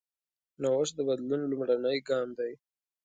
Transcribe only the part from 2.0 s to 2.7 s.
ګام دی.